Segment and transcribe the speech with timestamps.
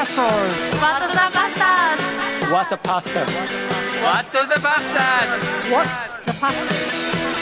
[0.00, 0.56] pastors?
[0.80, 2.04] What the bastards?
[2.50, 3.24] What the pastor?
[4.00, 5.44] What the bastards?
[5.70, 6.88] What's the pastors?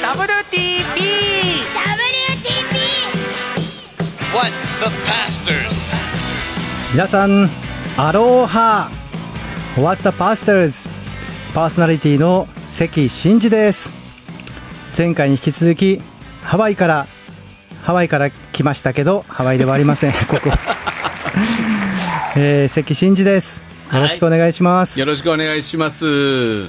[0.02, 0.98] WTP!
[1.86, 2.76] WTP!
[4.34, 4.50] What
[4.80, 5.94] the pastors?
[6.92, 7.48] 皆さん、
[7.96, 8.90] アローハ
[9.76, 10.88] What the pastors?
[11.54, 13.94] パーソナリティの関真嗣です。
[14.96, 16.02] 前回に引き続き、
[16.42, 17.06] ハワイから、
[17.84, 20.50] ハワイから来ましたけど、ハワイではありません、ここ。
[22.40, 23.64] えー、関真嗣です。
[23.92, 25.00] よろしくお願いします。
[25.00, 26.68] よろしくお願いします。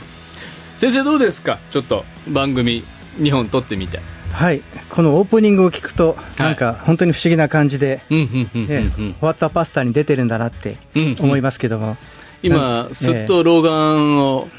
[0.78, 1.60] 先生どうですか？
[1.70, 2.84] ちょっと番組
[3.20, 4.00] 2本撮ってみて。
[4.32, 8.92] はい、このオープニングを聞くと、なんか本当に不思議な感じで、うんうんうんうんえうん。
[8.94, 11.98] 終わったパスタに出てるんだなってうん思いますけども、
[12.42, 14.48] 今すっと老眼を、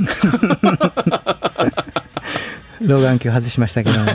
[2.83, 4.07] 老眼鏡外しましたけども、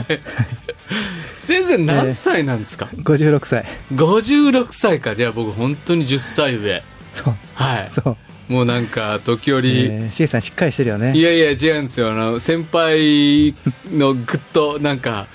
[1.46, 3.64] 先生何歳なんですか、56歳、
[3.94, 5.14] 56歳か。
[5.14, 6.82] じゃあ僕本当に10歳上。
[7.12, 7.86] そう、はい。
[7.88, 8.16] そ
[8.50, 12.10] う、もうなんか時折、えー、シゲさん、しっかりしてるよね、いやいや違うんですよ。
[12.10, 13.54] あの先輩
[13.92, 15.28] のぐっとなんか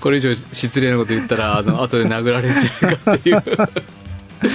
[0.00, 3.42] これ以上失礼なこと言ったらあの後で殴られちゃうかっていう。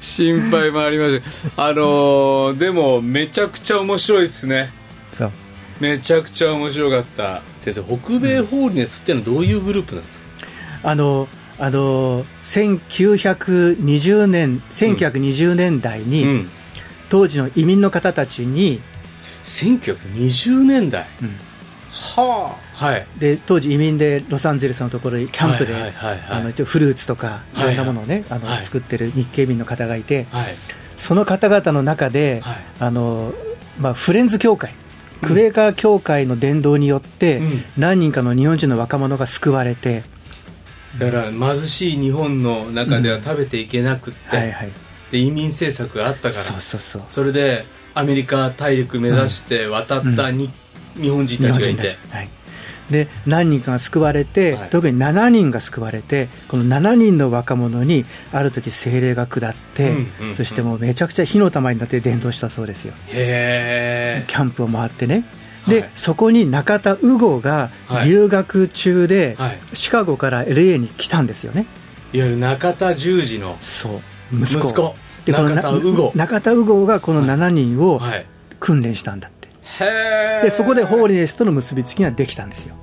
[0.00, 1.22] 心配もありまし
[1.56, 4.72] たあのーでもめちゃくちゃ面白いですね。
[5.12, 5.32] そう。
[5.78, 7.40] めちゃくちゃ面白かった。
[7.60, 10.24] 先生北米ホールネスってのはどういうグループなんですか、
[10.82, 11.28] あの
[11.58, 16.50] あの1920年1920年代に、うん。
[17.10, 18.80] 当時の移民の方たちに、
[19.42, 21.36] 1920年代、うん。
[21.90, 22.84] はあ。
[22.84, 23.06] はい。
[23.18, 25.74] で当時移民でロサンゼルスのところにキャンプで、
[26.64, 30.54] フルーツとかいろんなものをね、あのはい作ってる日系民の方がいて、はい。
[30.96, 32.56] その方々の中で、はい。
[32.78, 33.34] あの
[33.78, 34.72] まあ、フレンズ協会、
[35.20, 37.64] クエーカー協会の伝道によって、うん。
[37.76, 40.04] 何人かの日本人の若者が救われて、
[40.98, 44.72] だから貧しい日本の中では食べていけなくって、はいはい、
[45.10, 47.64] で移民政策があったからそれで
[47.94, 50.50] アメリカ大陸目指して渡ったに、
[50.96, 51.96] 日本人日たちがいて。
[52.10, 52.28] はい、
[52.90, 54.70] で何人かが救われて、はい。
[54.70, 60.34] 特に7人が救われて、この7人の若者にある時精霊が下って、うんうんうん。
[60.34, 62.94] そしてもうめちゃくちゃ火の玉になって伝道したそうですよ。
[63.08, 65.24] キャンプを回ってね。
[65.68, 65.90] で、はい。
[65.94, 68.08] そこに中田宇吾がはい。
[68.08, 69.58] 留学中で、はい。
[69.74, 71.66] シカゴから LA に来たんですよね。
[72.12, 74.00] いわゆる中田十字のそ
[74.32, 74.36] う。
[74.42, 74.68] 息子。
[74.68, 74.94] 息子。
[75.24, 78.26] でこの中田宇吾中田宇吾がこの7人をはい。
[78.58, 79.48] 訓練したんだって、
[79.82, 82.74] へえでそこでホーリネスとの結びつきができたんですよ、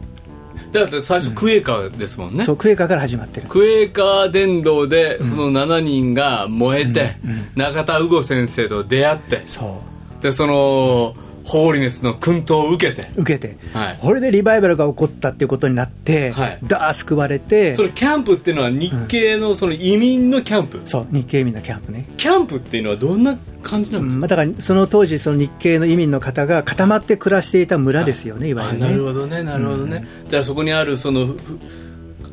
[0.71, 3.47] だって最初クエーカーですもんね、そうクエーカーから始まってる。
[3.47, 7.17] クエーカー伝道でその7人が燃えて、
[7.55, 9.43] 中田宇吾先生と出会って。
[9.45, 9.83] そ
[10.19, 11.13] でその
[11.47, 13.07] ホーリネスの薫陶を受けて。
[13.15, 13.97] う受けて、はい。
[14.01, 16.59] これでリバイバルが起こったっていうことになって、はい。
[16.63, 28.85] ダー救われてそのキャンプっていうのは日系のその移民のキャンプ、そう日系移民のキャンプね、キャンプっていうのはどんな感じなんですか、うんまあ、だからその当時その日系の移民の方が固まって暮らしていた村ですよね、いわあゆるね。
[28.85, 31.37] なるほどねなるほどね、だからそこにあるそのふ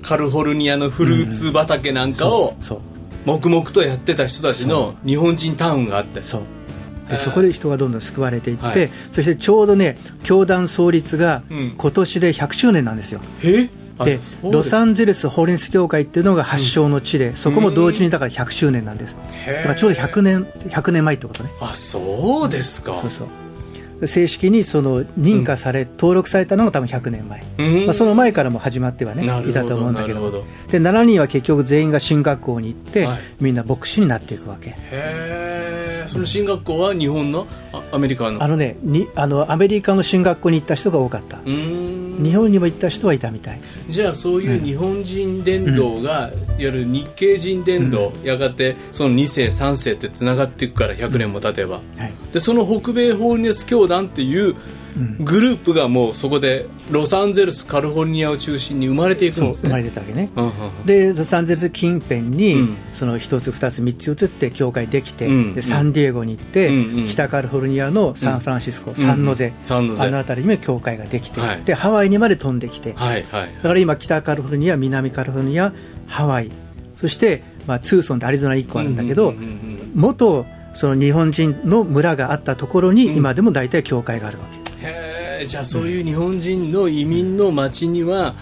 [0.03, 2.81] カリフォルニアのフルーツ畑なんかをそう。
[3.27, 6.23] 黙々とやってた人たちの日本人タウンがあって。
[6.23, 6.43] そう
[7.09, 8.91] でそこで人がどんどん救われていって、はい。
[9.12, 11.75] そしてちょうどね教団創立がうん。
[11.76, 13.69] 今年で100周年なんですよ、え？
[13.97, 19.19] あでそうロサンゼルスホーリネス協会っていうのが発祥の地で、そこも同時にだから100周年なんです。
[19.47, 21.50] だからちょうど100年100年前ってことね。
[21.60, 22.92] あそうですか。
[22.94, 23.28] そうそう。
[24.00, 27.84] で正式にその認可され、登録されたのが多分100年前、うん。
[27.84, 33.21] まあ、その前からも始まってはねいたと思うんだけどで7人は結局全員が進学校に行って、はい。
[33.41, 34.75] みんな牧師になっていくわけ
[36.09, 37.47] その進学校は日本の？
[37.72, 38.42] あアメリカの？
[38.42, 43.60] あのねにあのアメリカの進学校に行った人が多かった、日本にも行った人はいたみたい。
[43.88, 52.12] じゃあそういう日本人伝道が、いわゆる日系人伝道、やがてその2世3世ってつながっていくから100年も経てば、はい。
[52.32, 54.56] でその北米ホーリネス教団っていう
[55.21, 60.86] グループがもうそこでロサンゼルスカリフォルニアを中心に生まれていくんですそう生まれねてたわけね、うんうんうん。
[60.86, 62.77] でロサンゼルス近辺に、うん。
[62.92, 65.54] その1つ2つ3つ移って教会できて、うん。
[65.54, 66.98] でサンディエゴに行って、うん。
[66.98, 71.63] うん北カリフォルニアのサンフランシスコ、サンノゼ、あの辺りにも教会ができて、はい。
[71.65, 73.54] でハワイにまで飛んできて、はいはい。
[73.57, 75.72] だから今北カリフォルニア南カリフォルニア
[76.07, 76.51] ハワイ。
[76.95, 84.59] そして、まあ、ツーソンってアリゾナ1個あるんだけど、うんうんうんうん元その日本人の村があったところに、今でも大体教会があるわけ。
[84.59, 84.64] へ
[85.45, 88.35] えじゃあそういう日本人の移民の町には、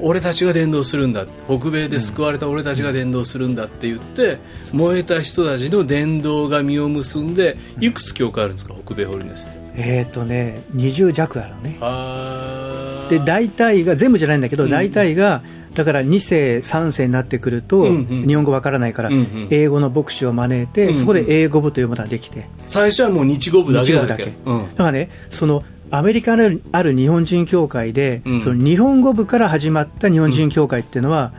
[0.00, 1.26] 俺たちが伝道するんだ。
[1.46, 4.38] 北米で救われた俺たちが伝道するんだって言って、
[4.72, 8.74] 燃えた人たちの伝道が実を結んでいくつ教会あるんですか？
[8.84, 9.58] 北米ホリネスって。
[9.76, 11.78] えっ、ー、とね20弱あるのね。
[11.80, 14.70] あで大体が全部じゃないんだけど、うん。
[14.70, 15.42] 大体が
[15.74, 19.10] だから2世、3世になってくると、日本語わからないから、
[19.50, 24.32] 英語の牧師を招いて、そこで英語部というものができて、最初はもう日語部だけだけだか
[24.78, 28.42] らね、そのアメリカにある日本人協会で、うん。
[28.42, 31.32] その日本語部から始まった日本人協会っていうのは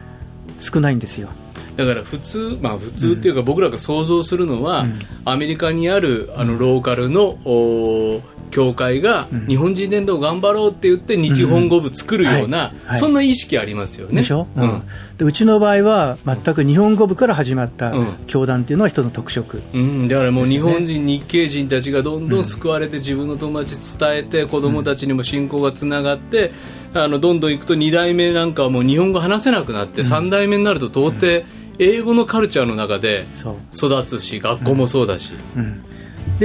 [0.58, 1.30] 少ないんですよ。
[1.78, 4.86] だから普通、まあ、普通っていうか僕らが想像するのは、
[5.24, 14.18] アメリカにあるあのローカルのお教会が日本人伝道頑張ろうって言って日本語部作るような、そんな意識ありますよね。
[14.18, 14.68] でしょ、ううん。
[14.68, 14.84] ん
[15.18, 18.14] でうちの場合は全く日本語部から始まったうん。
[18.28, 26.52] 教団っていうのは一つの特色、うん、だからもう日本人、日系人たちがどんどん救われて、自分の友達伝えて子供たちにも信仰がつながって、
[26.94, 31.46] あのどんどん行くと2代目なんかはもう日本語話せなくなって、3代目になると到底
[31.80, 33.26] 英語のカルチャーの中で
[33.74, 35.82] 育つし学校もそうだし、うん。
[35.82, 35.88] で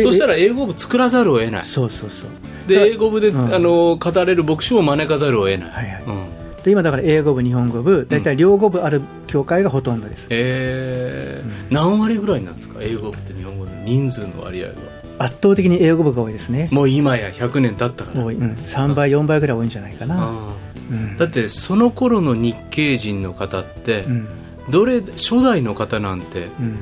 [0.03, 1.65] そしたら英語部作らざるを得ない。
[1.65, 2.69] そうそうそう。
[2.69, 3.55] で英語部で、うん。
[3.55, 6.03] あの語れる牧師も招かざるを得ない、はいはい。
[6.05, 11.75] うんで今だから英語部日本語部大体両語部ある教会がほとんどです、えー。
[11.75, 12.79] 何割ぐらいなんですか？
[12.81, 14.75] 英語部と日本語の人数の割合は。
[15.19, 16.71] 圧倒的に英語部が多いですね。
[16.73, 18.25] もう今や100年経ったから。
[18.25, 20.55] 多い、うん、3倍4倍ぐらい多いんじゃないかな、あ
[20.91, 20.97] うん。
[21.17, 24.29] ーだってその頃の日系人の方って、うん。
[24.71, 26.79] どれ初代の方なんてうん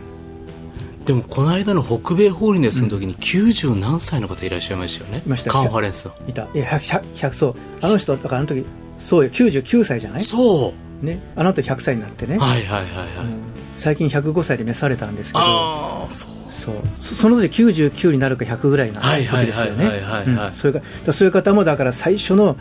[1.05, 5.49] でもこの間の北米ホーリネスの時に90何歳の方いらっしゃいましたよね、いました。
[5.49, 6.07] よカンファレンス。
[6.07, 6.43] のいた。
[6.55, 7.55] いや 100, 100, そう。
[7.81, 8.65] あの人だからあの時
[8.99, 9.31] そうよ。
[9.31, 10.21] 99歳じゃない？
[10.21, 10.73] そ
[11.03, 11.19] ね。
[11.35, 13.41] あの後100歳になってね、うはいはいはいはい、うん。
[13.77, 15.45] 最近105歳で召されたんですけど。
[15.45, 16.53] ああそう。
[16.53, 16.75] そう。
[16.97, 19.85] そその時99になるか100ぐらいなはいはい時ですよね。
[19.85, 20.53] はいはいはいはいうん。
[20.53, 20.71] そ
[21.13, 22.57] そういう方もだから最初の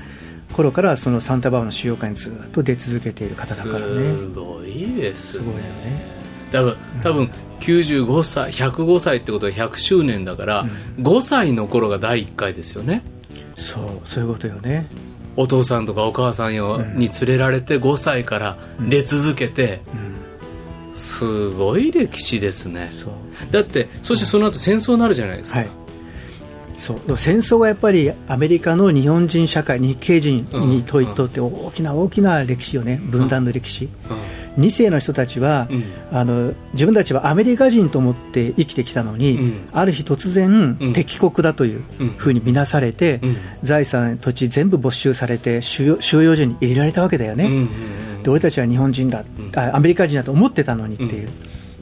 [0.54, 4.16] 頃からそのサンタバーバの使用会にずっと出続けている方だからね。
[4.16, 5.44] すごいですね。
[5.44, 6.22] すごいよね。
[6.52, 7.30] 多分多分
[7.62, 10.66] 95歳105歳ってことは100周年だから、
[11.00, 13.04] 5歳の頃が第1回ですよね。
[13.56, 14.88] そうそういうことよね。
[15.38, 18.58] お父さんとかお母さんよに連れられて5歳から
[18.90, 20.94] 出続けて、うん。
[20.94, 22.90] すごい歴史ですね。
[22.92, 23.12] そう。
[23.52, 25.70] だってそしてその後戦争になるじゃないですか、はい。
[26.78, 27.18] そう。
[27.18, 33.00] 戦争はやっぱりアメリカの日本人社会日系人にととって大きな大きな歴史よね。
[33.02, 33.88] 分断の歴史、
[34.58, 35.84] 2世の人たちは、うん。
[36.12, 39.70] あの自分たちはアメリカ人と思って生きてきたのに、うん。
[39.72, 40.94] ある日突然、うん。
[40.94, 42.10] 敵国だといううん。
[42.10, 43.38] ふうに見なされて、うん。
[43.64, 47.70] 財産、土地全部没収されて収容収容所に入れられたわけだよね、うんうん
[48.24, 49.26] で俺たちは日本人だ、
[49.74, 51.30] アメリカ人だと思ってたのにっていう、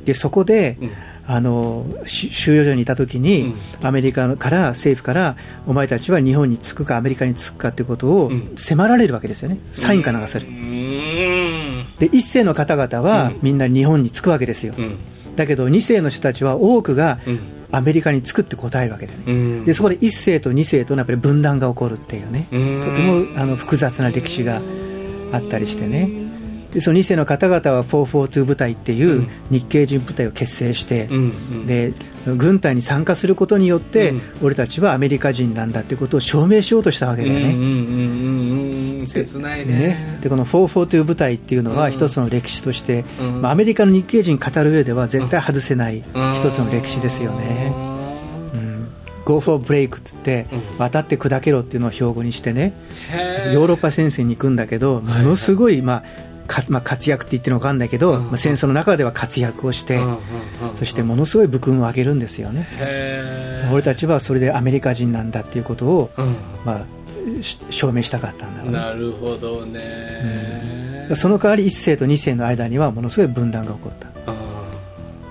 [0.06, 0.90] でそこで、うん。
[1.32, 5.36] あのし収容所にいたときに、アメリカから政府から
[5.68, 8.54] お前たちは日本に着くかアメリカに着くかということをうん。
[8.56, 10.48] 迫られるわけですよね、サインかなんかする。
[10.48, 11.69] うん
[12.00, 13.40] で一世の方々はうん。
[13.42, 14.98] みんな日本に着くわけですよ、うん。
[15.36, 17.40] だけど二世の人たちは多くがうん。
[17.72, 19.32] アメリカに着くって答えるわけだよね、う
[19.62, 19.66] ん。
[19.66, 22.84] でそこで一世と二世とのやっぱり分断が起こるっていうね、うん。
[22.84, 24.60] とてもあの複雑な歴史が
[25.32, 26.10] あったりしてね、
[26.72, 31.08] でその二世の方々は442部隊っていう日系人部隊を結成して、
[31.68, 31.94] で
[32.26, 34.22] 軍隊に参加することによって、うん。
[34.42, 37.54] 俺たちはアメリカ人なんだってことを証明しようとしたわけだよね。
[39.10, 39.74] 切ないね。
[39.74, 43.42] ね、でこの442部隊っていうのは一つの歴史として、うん。
[43.42, 47.74] まあ、アメリカの日系人語る上では絶対外せないうん一つの歴史ですよね。
[48.54, 48.88] うん、
[49.26, 50.78] Go for break って言って、うん。
[50.78, 52.74] 渡って砕けろっていうのを標語にしてね、
[53.54, 58.26] ヨーロッパ戦線に行くんだけど、ものすごい、まあかまあ、活躍って言ってるのか分かんないけど、うん。
[58.26, 60.02] まあ、戦争の中では活躍をして、
[60.76, 62.68] そしてものすごい武勲を上げるんですよね。
[63.72, 66.36] 俺たちはそれでアメリカ人なんだっていうことを、うん。
[66.66, 66.99] まあ、し
[67.70, 68.78] 証明したかったんだろうね。
[68.78, 71.10] なるほどね。
[71.16, 74.36] その代わり一世と二世の間にはものすごい分断が起こった、あ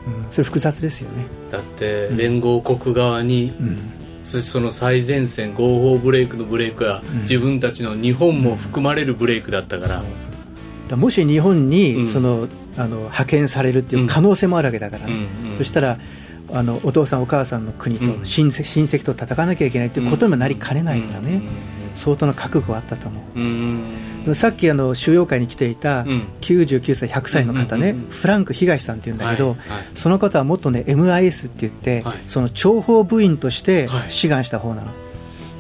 [0.06, 3.78] うん、それ複雑ですよね、ーだって連合国側にうん、
[4.24, 10.02] そしてその最前線合法ブレイクのブレイクは自分たちの日本も含まれるブレイクだったから。
[10.88, 11.68] だもし日本うん。
[11.68, 15.12] にその、あの派遣されるっていう可能性もあるわけだから、うん
[15.50, 15.56] うん。
[15.56, 15.98] そしたら
[16.50, 18.24] あのお父さんお母さんの国とうん。
[18.24, 21.42] 親戚親戚と戦わなきゃいけないっていうことにもなりかねないからね、
[21.98, 23.20] 相当な覚悟はあったと思
[24.28, 24.34] う。
[24.34, 26.28] さっきあの収容会に来ていたうん。
[26.40, 29.56] 99歳、100歳の方ね、フランク東さんっていうんだけど、
[29.94, 32.18] その方はもっとね MIS って言って、はい。
[32.26, 34.10] その諜報部員としてはい。
[34.10, 34.88] 志願した方なの。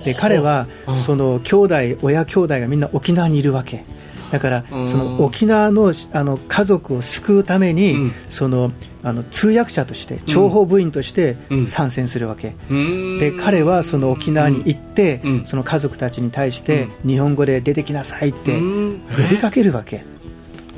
[0.04, 3.84] で彼はうんその兄弟親兄弟がみんな沖縄にいるわけ
[4.30, 4.88] だからうん。
[4.88, 8.12] その沖縄のあの家族を救うために、うん。
[8.28, 11.66] そのあの通訳者として諜報部員としてうん。
[11.66, 13.18] 参戦するわけ、うん。
[13.18, 15.44] で彼はその沖縄に行って、うん。
[15.44, 19.00] その家族たちに対して日本語で出てきなさいってうん。
[19.00, 20.04] 呼びかけるわけ、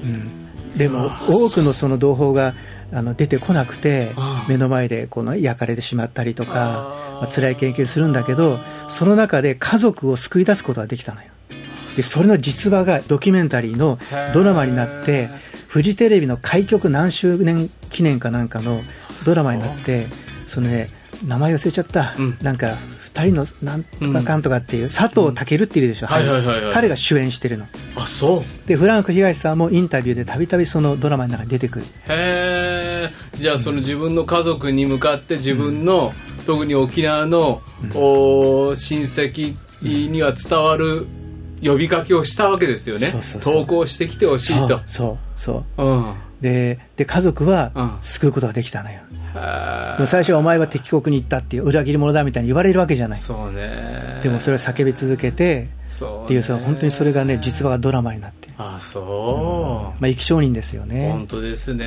[0.02, 2.54] うん、でも多くのその同胞が
[2.92, 4.10] あの出てこなくて
[4.48, 6.50] 目の前でこの焼かれてしまったりとか
[7.20, 7.26] まあ。
[7.28, 11.29] 辛い経験するんだけどその中で家族を救い出すことができたのよ
[11.96, 13.98] でそれの実話がドキュメンタリーの
[14.32, 15.28] ドラマになって
[15.68, 18.80] フジテレビの開局何周年記念かなんかの
[19.26, 20.06] ドラマになって
[20.46, 20.88] そのね
[21.26, 22.38] 名前忘れちゃった、うん。
[22.42, 22.78] なんか
[23.14, 26.72] 2人のなんとかかんとかっていう、佐藤健っているでしょ、はいはいはいはい。
[26.72, 27.66] 彼が主演してるの。
[27.96, 28.68] あそう。
[28.68, 31.84] でフランク東さんもインタビューでたびたびそのドラマの中に出てくる。
[32.08, 36.12] へえじゃあその自分の家族に向かって自分の、
[36.46, 37.62] 特に沖縄の、
[37.94, 41.06] お親戚には伝わる
[41.62, 43.06] 呼びかけをしたわけですよね。
[43.06, 43.54] そうそうそう。
[43.54, 44.68] 投稿してきてほしいと。
[44.68, 45.18] そうそう。
[45.36, 46.14] そううん。
[46.40, 47.92] でで家族はうん。
[48.00, 49.00] 救うことができたのよ、
[49.34, 53.18] へでも最初はお前は敵国に行ったっていう裏切り者だみたいに言われるわけじゃない。
[53.18, 54.20] そうね。
[54.22, 56.24] でもそれを叫び続けてそうね。
[56.24, 61.10] っていうその本当にそれがね実話がドラマになって、あそう、まあ、生き証人ですよね。
[61.12, 61.84] 本、当ですね、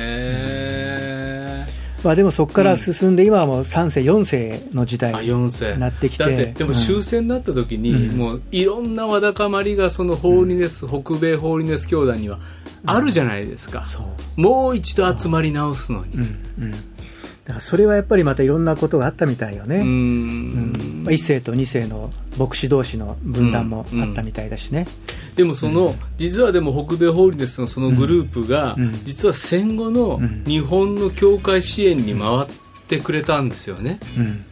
[2.04, 5.74] まあ、でもそこから進んで今はもう3世4世の時代あ4世。
[5.74, 6.24] になってきて。
[6.24, 8.16] だってでも終戦になった時に、うん。
[8.16, 12.38] もういろんなわだかまりがそのホーリネス、北米ホーリネス教団には
[12.86, 13.86] あるじゃないですか、
[14.36, 16.16] もう一度集まり直すのに
[17.44, 20.72] だからそれはやっぱりまたいろんなことがあったみたいよね、ううん。
[20.72, 24.86] んまあ、1世と2世の牧師同士の分断もあったみたいだしね、
[25.36, 29.04] でもその、実はでも北米ホーリネスのそのグループが、うん。
[29.04, 30.44] 実は戦後のん。
[30.44, 32.46] 日本の教会支援に回っ
[32.88, 34.44] てくれたんですよね、うん。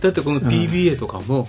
[0.00, 1.46] だってこの PBA とかも、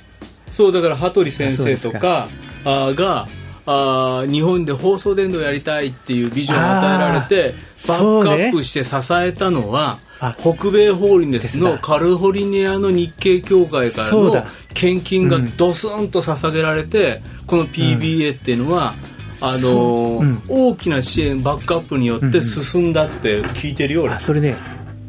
[0.51, 2.27] そうだから羽鳥先生とか
[2.65, 3.27] あーが
[3.65, 7.53] あー日本で放送伝道やりたいっていうビジョンを与えられて
[7.87, 18.93] バックアップして支えたのは、あ北米ホーリネスのですだカリフォルニアの日系教会からの献金がドスンと捧げられて、この PBA っていうのは、
[19.41, 20.23] あのーう。
[20.25, 20.41] ん。
[20.49, 24.13] 大きな支援バックアップによって進んだって聞いてるよ、俺。
[24.13, 24.57] あそれね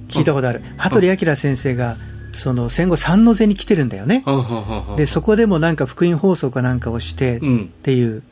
[0.09, 0.63] 聞いたことある。
[0.77, 1.97] 羽鳥明先生が
[2.33, 4.25] その戦後三の瀬に来てるんだよね。
[4.97, 7.73] でそこでもなんか福音放送かなんかをしてっうん。
[7.83, 8.23] ていう。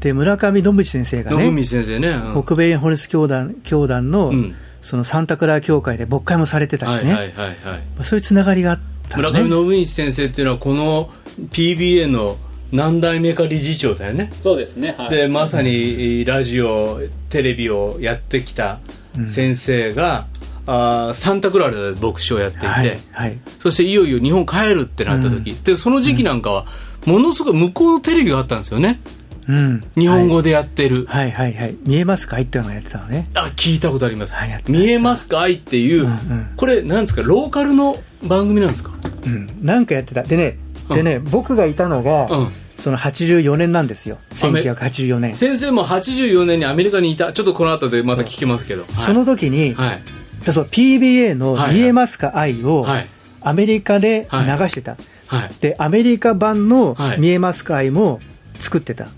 [0.00, 2.42] で村上信道先生がねね、うん。
[2.44, 4.54] 北米ホルス教団教団のうん
[4.88, 7.56] そのサンタクラー教会で牧会もされてたしね、はいはいはい
[8.02, 8.80] そういうつながりがあっ
[9.10, 11.10] たの村ね上信道先生っていうのはこの
[11.50, 12.36] PBA の
[12.72, 14.94] 何代目か理事長だよね、そうですね。
[14.96, 15.10] はい。
[15.10, 18.78] でまさにラジオテレビをやってきた
[19.26, 20.26] 先生が、
[20.66, 23.38] あーサンタクラーで牧師をやっていて、はいはい。
[23.58, 26.66] そしていよいよ日本帰るってなった時、でその時期なんかは
[27.06, 29.00] ものすごい向こうのテレビがあったんですよね
[29.48, 29.84] うん。
[29.96, 31.30] 日本語でやってる、はい。
[31.30, 32.38] はいはい見えますか？
[32.38, 33.28] っていうのをやってたのね。
[33.34, 35.40] あ聞いたことあります、はい見えますか？
[35.40, 36.50] 愛っていう、うんうん。
[36.56, 37.22] これなんですか？
[37.22, 38.92] ローカルの番組なんですか？
[39.26, 39.48] うん。
[39.62, 40.22] なんかやってた。
[40.22, 40.58] でね
[40.90, 40.96] うん。
[40.96, 42.52] でね僕がいたのがうん。
[42.76, 44.18] その84年なんですよ。
[44.44, 45.34] アメ1984年。
[45.36, 47.32] 先生も84年にアメリカにいた。
[47.32, 48.84] ちょっとこの後でまた聞きますけど。
[48.92, 50.02] その時にはい。
[50.44, 51.74] だそう PBA の「はいはい。
[51.74, 52.38] 見えますか？
[52.38, 53.06] 愛」をはい。
[53.40, 54.38] アメリカで流
[54.68, 55.50] してた、はい。
[55.60, 57.76] でアメリカ版のはい「見えますか？
[57.76, 58.20] 愛」も
[58.60, 59.08] 作ってた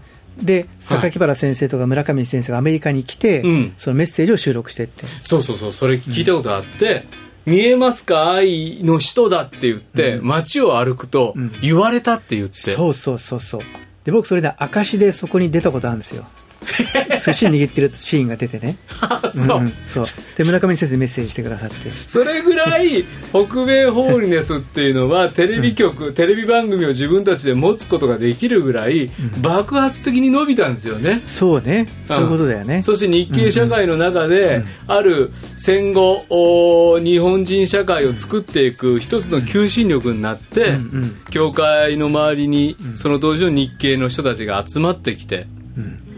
[0.43, 3.75] で榊原先生とか村上先生がアメリカに来て、うん。
[3.77, 5.07] そのメッセージを収録してって。
[5.23, 7.05] そうそうそうそれ聞いたことあって、
[7.47, 11.53] 見えますか愛の人だって言って、街を歩くとん。
[11.61, 13.61] 言われたって言って、そうそうそうそう。
[14.05, 16.25] で僕それで証でそこに出たことあるんですよ
[17.25, 18.77] 寿司握ってるシーンが出てね。
[19.35, 19.73] そう、んん。
[19.87, 20.05] そう。
[20.37, 21.91] で村上先生メッセージしてくださって。
[22.07, 31.89] それぐらい北米ホーリネスっていうのはテレビ局、テレビ番組を自分たちで持つことができるぐらい爆発的に伸びたんですよね、そうね。
[32.07, 45.49] そういうことだよね、そして日系社会の中で、ある戦後お日本人社会を作っていく一つの求心力になって、ん教会の周りにその当時の日系の人たちが集まってきて、だか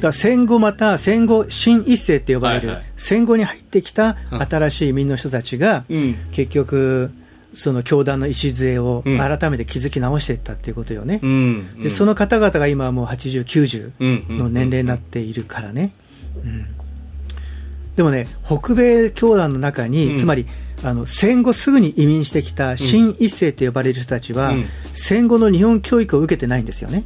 [0.08, 2.86] ら戦後また戦後新一世って呼ばれる、はいはい。
[2.96, 4.42] 戦後に入ってきたうん。
[4.42, 6.14] 新しい移民の人たちが、うん。
[6.32, 7.12] 結局
[7.52, 9.18] その教団の礎をうん。
[9.18, 11.82] 改めて築き直していったっていうことよね、うん。
[11.82, 13.92] でその方々が今はもう80、90
[14.28, 14.38] うん。
[14.38, 15.92] の年齢になっているからね、
[16.42, 16.66] うん。
[17.96, 20.16] でもね北米教団の中に、うん。
[20.16, 20.46] つまり
[20.84, 24.66] あの戦後すぐに移民してきた新一世と呼ばれる人たちは、うん。
[24.92, 26.96] 戦後の日本教育を受けてないんですよね。
[26.96, 27.02] は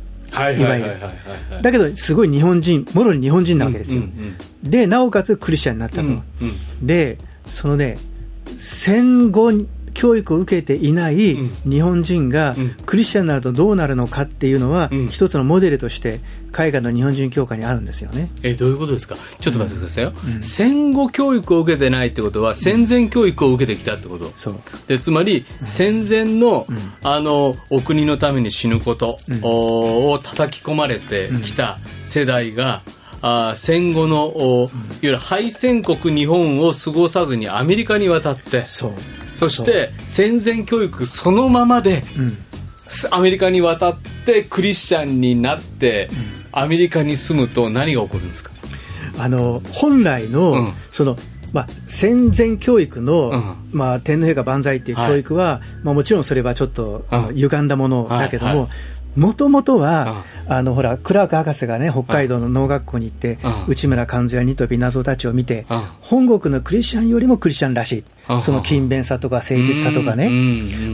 [0.50, 1.00] いはいはいはいはい。
[1.00, 1.08] は
[1.60, 6.08] いだけどすごい日本人もろに日本人なわけですよ、うんでなおかつクリスチャンになったと、
[6.82, 7.98] でそのね
[8.56, 9.52] 戦後
[9.96, 11.70] 教育を受けていないうん。
[11.70, 12.70] 日本人がうん。
[12.84, 15.08] クリスチャンになるとどうなるのかっていうのは、うん。
[15.08, 16.20] 一つのモデルとして
[16.52, 18.30] 海外の日本人教会にあるんですよね。
[18.42, 19.16] えどういうことですか？
[19.40, 24.58] ちょっと待ってくださいよ、戦後教育を受けてないってことは戦前教育を受けてきたってこと、そう。
[24.86, 26.66] でつまり戦前の,、
[27.02, 32.82] あのお国のために死ぬことおを叩き込まれてきた世代が、
[33.20, 34.70] あー戦後のおいわ
[35.02, 38.92] ゆる敗戦国日本を過ごさずにアメリカに渡ってそう
[39.36, 42.38] そして戦前教育そのままでうん。
[43.10, 46.08] アメリカに渡ってクリスチャンになって、
[46.52, 48.52] アメリカに住むと何が起こるんですか？
[49.18, 50.72] あの本来の、うん。
[50.92, 51.18] その
[51.52, 53.56] まあ、戦前教育の、うん。
[53.72, 57.34] まあ、天皇陛下万歳っていう教育は、まあ、もちろんそれはちょっと、うん。
[57.34, 58.54] 歪んだものだけどはい。
[58.56, 58.68] はも、
[59.16, 63.72] もともとは、あのほらクラーク博士がね北海道の農学校に行って、うん。
[63.72, 65.80] 内村勘三やニトビ謎たちを見て、うん。
[66.02, 68.04] 本国のクリスチャンよりもクリスチャンらしい、うん
[68.40, 70.30] その勤勉さとか誠実さとかね、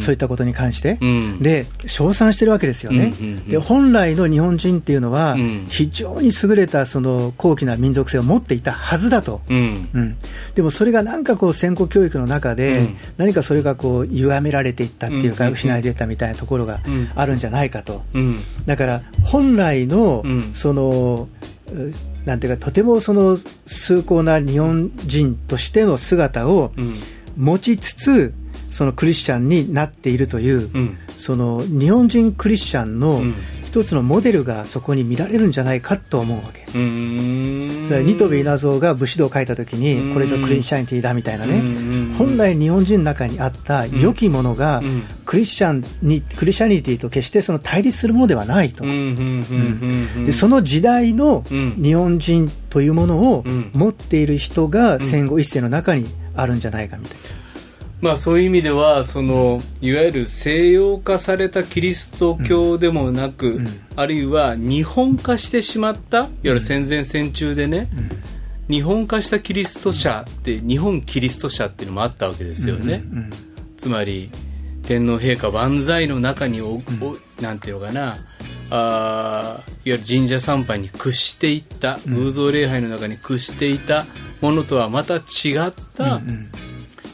[0.01, 1.39] そういったことに関して、うん。
[1.41, 3.15] で称賛してるわけですよね、
[3.49, 5.67] で本来の日本人っていうのは、うん。
[5.69, 9.41] 非常に優れたその高貴な民族性を持っていたはずだと。
[9.49, 9.89] うん。
[9.93, 10.17] うん、
[10.55, 12.97] でもそれがなんかこう先行教育の中で、うん。
[13.17, 15.53] 何かそれがこう歪められていったっていうか、うん。
[15.53, 17.09] 失われていったみたいなところがうん。
[17.15, 18.39] あるんじゃないかと、うん。
[18.67, 20.51] だから本来の、うん。
[20.53, 21.29] その
[21.71, 23.37] うなんていうかとてもその
[23.67, 26.95] 崇高な日本人としての姿をうん
[27.37, 28.35] 持ちつつ
[28.71, 30.99] そのクリスチャンになっているという、うん。
[31.19, 33.35] その日本人クリスチャンのうん。
[33.73, 36.61] 一つのモデルがそこに見られるんじゃないかと思うわけ。
[36.65, 37.87] うーん。
[37.87, 39.81] それはニトビ稲造が武士道を書いたときうん。
[39.81, 41.55] に、これぞクリスチャニティだみたいなね。
[41.55, 48.85] うん、本来日本人の中にあった良きものがうん、クリスチャンに、クリスチャニティと決してその対立するものではないと。
[48.85, 48.91] うん。
[48.91, 50.25] うんうんうんうん。
[50.27, 51.83] でその時代のうん。
[51.83, 53.71] 日本人というものをうん。
[53.73, 57.21] 持っている人が戦後一世の中にあるんじゃないかみたいな。
[58.01, 63.69] まあそういう意味ではそのいわゆる西洋化されたキリスト教でもなく、ん。
[63.95, 67.89] あるいは日本化してしまったいわゆる戦前戦中でね、
[68.69, 73.31] 日本化したキリスト者って日本キリスト者っていうのもあったわけですよね、うん
[73.77, 74.31] つまり
[74.87, 76.83] 天皇陛下万歳の中にお、お
[77.41, 78.17] なんていうのかな
[78.75, 84.07] あーいわゆる神社参拝に屈していった、偶像礼拝の中に屈していた
[84.41, 86.21] ものとはまた違った、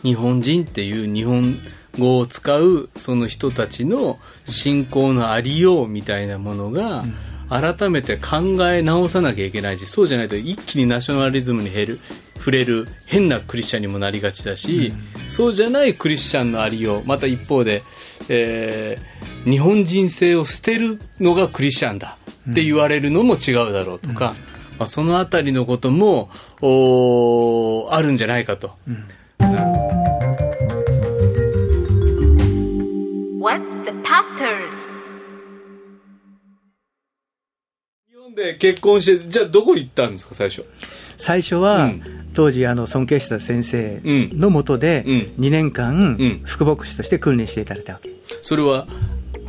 [0.04, 1.58] 日本人っていう日本
[1.98, 7.02] 語を使うその人たちの信仰のありようみたいなものが
[7.48, 12.00] 改めて考え直さなきゃいけないしそうじゃないと一気にナショナリズムに減る
[12.36, 14.92] 触れる変なクリスチャンにもなりがちだし、
[15.28, 17.82] そうじゃないクリスチャンのありようまた一方で、
[18.28, 22.18] えー日本人性を捨てるのがクリスチャンだ
[22.50, 24.34] って言われるのも違うだろうとか、
[24.78, 26.28] まあ、そのあたりのことも
[26.60, 28.72] おーあるんじゃないかと。
[33.40, 34.88] What the pastors?
[38.10, 40.64] 日本で結婚してじゃあどこ行ったんですか最初？
[41.16, 42.02] 最初は、うん。
[42.34, 45.44] 当時あの尊敬した先生のもとでうん。
[45.44, 46.42] 2年間うん。
[46.44, 48.17] 副牧師として訓練していただいたわけ。
[48.48, 48.86] それは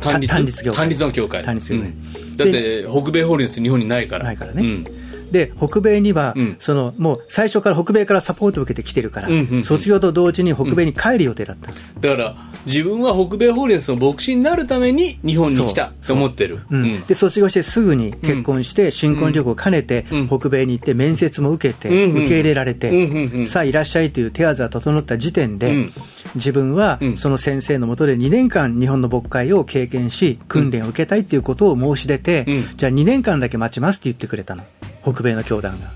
[0.02, 2.36] 単立単立単立の教会単立教会うん。
[2.36, 4.24] だって北米ホールディンス日本にないから。
[4.24, 4.62] ないからね。
[4.62, 4.99] うん
[5.30, 6.56] で北米には、うん。
[6.58, 9.28] そのもう最初から北米からサポートを受けてきてるから、
[9.62, 16.60] 卒業と同時に北米に帰る予定だった、だから自分は北米ホールンスの牧師になるために日本に来たと思ってる。
[17.06, 20.28] で卒業してすぐに結婚して、新婚旅行を兼ねて、うん。
[20.28, 25.92] 北米に行って面接も受けて、受け入れられて、さあいらっしゃいという手はずが整った時点で、うん。
[26.34, 27.16] 自分はうん。
[27.16, 32.76] その先生のもとで2年間日本の牧会を経験し訓練を受けたいということを申し出て、うん。
[32.76, 34.64] じゃあ2年間だけ待ちますって言ってくれたの。
[35.02, 35.88] 北米の教団が。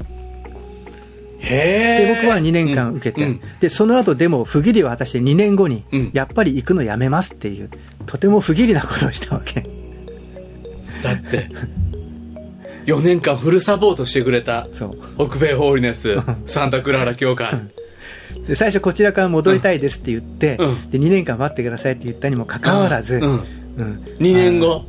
[1.41, 3.41] で僕は2年間受けて、うん。
[3.61, 6.11] でその後でも不義理を果たして2年後に、うん。
[6.15, 7.69] やっぱり行くのやめますっていう
[8.07, 9.61] とても不義理なことをしたわけ。
[11.03, 11.51] だって
[12.87, 14.69] 4年間フルサポートしてくれた
[15.17, 17.53] 北米ホールディンスサンタクララ教会。
[18.47, 20.91] で最初こちらから戻りたいですって言って、うん。
[20.91, 23.21] で2年間待ってくださいって言ったにもかかわらず、
[23.77, 23.85] うん。
[23.85, 24.85] うんうん2年後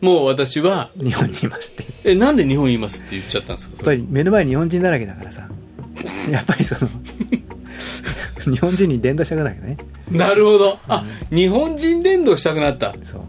[0.00, 0.90] もう私は？
[0.96, 2.10] 日本にいますって。
[2.10, 3.74] えなんで日本にいますって言っちゃったんですか？
[3.76, 5.48] やっぱり目の前に日本人だらけだからさ。
[6.30, 6.90] やっぱりその
[8.44, 9.76] 日本人に伝道したくないよね。
[10.10, 10.78] なるほど。
[10.88, 12.94] あ、日本人伝道したくなった。
[13.02, 13.20] そう。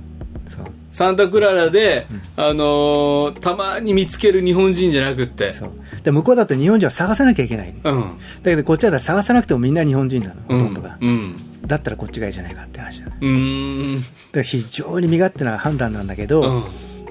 [0.47, 0.63] そう。
[0.91, 2.05] サンタクララで、
[2.37, 5.51] あのーたまに見つける日本人じゃなくって。
[5.51, 5.71] そう。
[6.03, 7.73] で向こうだと日本人は探さなきゃいけない。
[7.83, 8.01] のうん。
[8.01, 8.09] だ
[8.43, 13.17] けどこっちは探さなくてもみんな日本人なのほうんとんどが、うんだったらこっちがいいじゃないかって話だね。
[13.21, 14.01] うーん。
[14.01, 16.63] だから非常に身勝手な判断なんだけど、うん。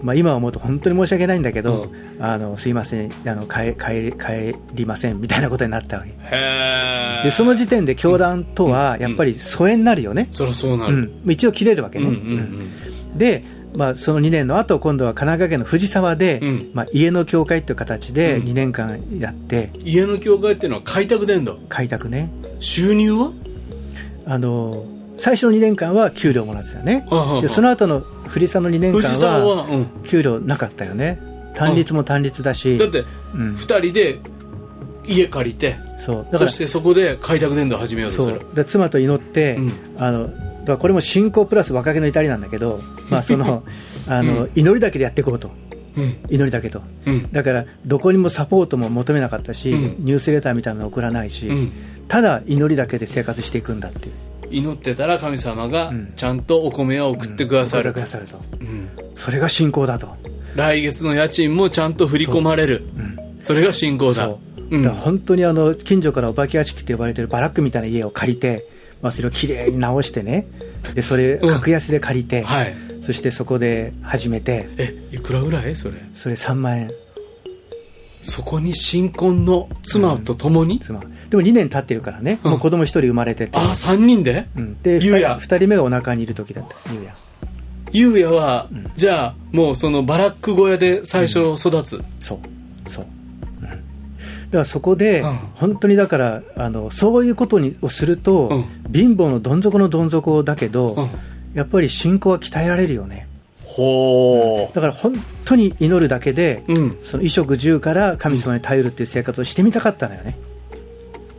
[0.02, 6.10] まあ、今思うと本当に申し訳ないんだけど、あのすいませんあの帰帰り帰りませんみたいなことになったわけ。
[6.10, 11.32] へえでその時点で教団とはやっぱり疎遠になるよね、そりゃそうなる、うん。
[11.32, 12.28] 一応切れるわけね、うんうんうん。
[13.10, 13.18] うん。
[13.18, 13.42] で、
[13.74, 16.70] まあ、その2年の後今度は神奈川県の藤沢で、うん。
[16.74, 18.46] まあ、家の教会という形でうん。
[18.46, 19.70] 2年間やって。
[19.80, 22.30] 家の教会っていうのは開拓伝道開拓ね。
[22.60, 23.32] 収入は？
[24.28, 24.84] あの
[25.16, 27.06] 最初の2年間は給料もらってたよね。
[27.40, 31.18] でその後の藤沢の2年間は給料なかったよね。
[31.54, 32.78] 単立も単立だし。
[32.78, 33.54] だってうん。
[33.54, 34.18] 2人で
[35.06, 35.76] 家借りて。
[35.96, 36.24] そう。
[36.36, 38.40] そしてそこで開拓伝道を始めようとする。
[38.40, 38.54] そう。
[38.54, 39.72] で妻と祈って、うん。
[39.98, 42.78] あのこれも信仰プラス若気の至りなんだけど、
[43.10, 43.64] まあ、その
[44.06, 45.50] あの、祈りだけでやっていこうと、
[46.28, 47.32] 祈りだけど、うん。
[47.32, 49.96] だからどこにもサポートも求めなかったし、うん。
[50.04, 51.72] ニュースレターみたいなの送らないし、うん
[52.08, 54.14] ただ祈りだけで生活していくんだっていう。
[54.50, 56.08] 祈ってたら神様がん。
[56.16, 57.90] ちゃんとお米を送ってくださる。
[57.90, 58.38] 送ってくださると。
[58.60, 58.88] うん。
[59.14, 60.08] それが信仰だと。
[60.54, 62.84] 来月の家賃もちゃんと振り込まれる。
[63.42, 64.24] それが信仰だ。
[64.24, 64.40] そ
[64.70, 64.76] う。
[64.76, 64.82] うん。
[64.82, 68.66] だ本当にあの近所からお化け屋敷って呼ばれてるバラックみたいな家を借りて、
[69.02, 70.46] まあ、それをきれいに直してね。
[70.94, 71.48] でそれうん。
[71.50, 72.74] 格安で借りて、はい。
[73.02, 74.68] そしてそこで始めて。
[74.78, 75.76] えいくらぐらい？
[75.76, 75.96] それ。
[76.14, 76.90] それ3万円。
[78.22, 82.50] そこに新婚の妻と共に、妻でも2年経ってるからね、うん。
[82.52, 85.36] もう子供1人生まれてて、ああ3人で、うん、でゆうや。
[85.36, 86.76] 2, 人目がお腹にいる時だった。
[86.92, 87.14] ゆうや。
[87.92, 92.90] ゆうやは、じゃあもうそのバラック小屋で最初育つ、そう。
[92.90, 93.06] そう、
[93.60, 93.78] うん、だか
[94.58, 95.36] らそこで、うん。
[95.54, 98.58] 本当にだからあのそういうことにをすると、う
[98.90, 98.92] ん。
[98.92, 101.10] 貧乏のどん底のどん底だけど、うん。
[101.54, 103.26] やっぱり信仰は鍛えられるよね。
[103.64, 105.14] ほだから本
[105.44, 106.98] 当に祈るだけで、ううん。
[106.98, 110.36] その衣食住から神様に頼るっていう生活をしてみたかったのよね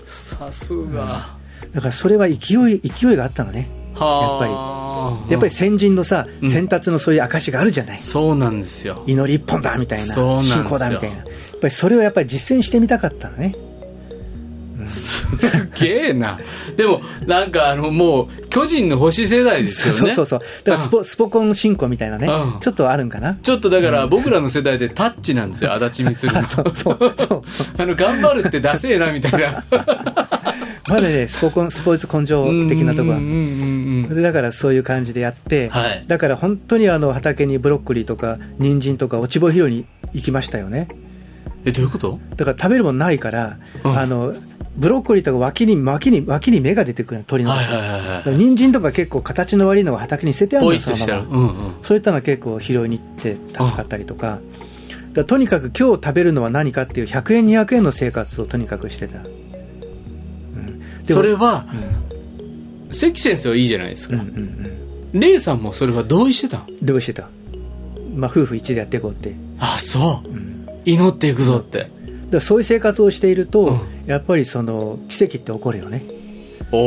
[0.09, 1.37] さすが、
[1.73, 3.69] だからそれは勢い勢いがあったのね。
[3.95, 5.31] はあ。
[5.31, 6.49] やっぱり先人のさ、うん。
[6.49, 9.03] 先達のそういう証があるじゃない、そうなんですよ。
[9.07, 10.05] 祈り一本だみたいな。
[10.05, 10.63] そうなんですよ。
[10.63, 11.17] 信仰だみたいな。
[11.17, 11.25] やっ
[11.59, 13.55] ぱりそれをやっぱり実践してみたかったのね
[14.87, 15.27] す
[15.79, 16.39] げえな。
[16.77, 20.13] でもなんかあのもう巨人の星世代ですよね。
[20.13, 20.63] そうそうそう。
[20.63, 22.59] だからスポ,、スポコン信仰みたいなね、うん。
[22.59, 23.37] ちょっとあるんかな。
[23.41, 25.73] ちょっとだから僕らの世代でタッチなんですよ。
[25.73, 27.13] 足立みつる そうそう。
[27.15, 27.43] そう。
[27.77, 29.63] あの頑張るってダセえなみたいな。
[30.87, 36.03] まだねスポコンスポーツ根性的なところはだからそういう感じでやって、はい。
[36.07, 40.87] だから本当にあの畑にブロッコリーとか人参とか落ち穂拾いに行きましたよね
[41.69, 42.19] えどういうこと？
[42.35, 43.97] だから食べるものないから、うん。
[43.97, 44.33] あの
[44.79, 47.77] ブロッコリーとか脇に脇に脇に芽が出てくるの鳥の、はいはい
[48.23, 54.41] はい人参とか結構形の悪いのが畑に捨ててあるのポよそうんうん、そういったのは結構拾いに行って助かったりとか,、だか
[55.15, 60.81] らとにかく今日食べるのは何かっていう100円200円の生活をとにかくしてた、うん。
[61.03, 62.91] それはうん。
[62.91, 64.27] 関先生はいいじゃないですか、うんうん
[65.13, 65.19] うん。
[65.19, 67.27] レイさんもそれは同意してたんどうしてた、
[68.15, 70.29] まあ、夫婦一でやっていこうって、あそう。
[70.29, 70.48] うん
[70.85, 71.79] 祈っていくぞって。
[71.79, 71.91] だか
[72.31, 73.79] らそういう生活をしていると、うん。
[74.05, 76.03] やっぱりその奇跡って起こるよね。
[76.71, 76.77] お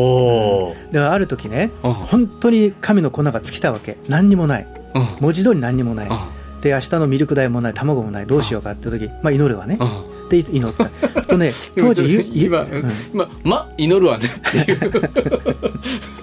[0.71, 1.93] おだからある時ね、うん。
[1.95, 3.97] 本当に神の粉が尽きたわけ。
[4.09, 4.67] 何にもない。
[4.95, 5.09] うん。
[5.21, 6.61] 文字通り何にもない、うん。
[6.61, 9.85] で明日のミルク代もない卵もないどうしようかって時、まあ、祈るわね、う
[10.27, 10.29] ん。
[10.29, 10.89] で祈った。
[11.23, 12.85] とね当時今、うん。
[13.13, 14.93] まま祈るわねっていう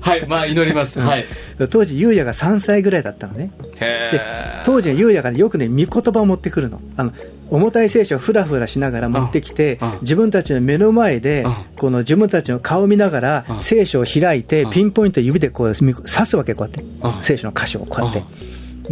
[0.00, 1.24] はいまあ祈ります、はい。
[1.70, 3.50] 当時優也が3歳ぐらいだったのね。
[3.76, 6.80] へでえ当時は優也がねよくね御言葉を持ってくるの。
[6.96, 7.12] あの
[7.50, 11.54] 重たい聖書をふらふらしながら持ってきて自分たちの目の前でうん。
[11.78, 13.60] この自分たちの顔を見ながらうん。
[13.60, 14.70] 聖書を開いてうん。
[14.70, 16.82] ピンポイントで指でこう刺すわけこうやって。
[16.82, 17.22] うん。
[17.22, 18.22] 聖書の箇所をこうやって。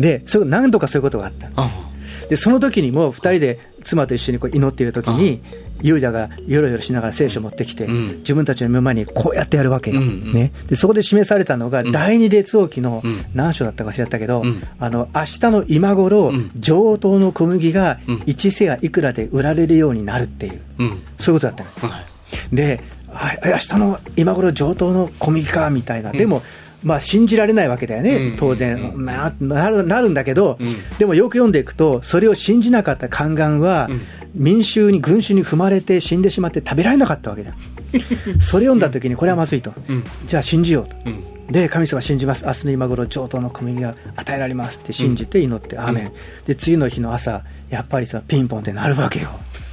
[0.00, 1.48] でそれ何度かそういうことがあった。
[1.48, 1.95] うん
[2.28, 5.40] でその時にも2人で妻と一緒にこう祈っている時に
[5.82, 8.18] 優也がよろよろしながら聖書を持ってきて、うん。
[8.18, 11.92] 自分たちの目の前にこうやってやるわけよ、ね、でそこで示されたのが、ん。
[11.92, 13.24] 第二列王記のうん。
[13.34, 14.62] 何章だったか忘れたけど、うん。
[14.78, 16.50] あの明日の今頃、ん。
[16.56, 18.16] 上等の小麦がうん。
[18.20, 21.02] 1世やいくらで売られるようになるっていう、うん。
[21.18, 21.92] そういうことだったの。
[21.92, 22.56] はい。
[22.56, 26.42] で、あ明日の今頃上等の小麦かみたいな、でも、
[26.86, 28.36] まあ、信じられないわけだよね、うん。
[28.36, 30.76] 当然、ななるなるんだけど、うん。
[30.98, 34.02] でもよく読んでいくと、それを信じなかった宦官は、うん。
[34.34, 37.54] 民衆に、群衆に踏まれて死んでしまって食べられなかったわけだ。
[38.38, 40.04] それ読んだ時に、これはまずいと、うん。
[40.28, 40.96] じゃあ信じようと。
[41.06, 41.18] うん。
[41.48, 46.12] で神様信じます、明日の今頃上等の小麦が与えられますって信じて祈って、アーメン、
[46.46, 49.28] で次の日の朝、やっぱりさピンポンって鳴るわけよ、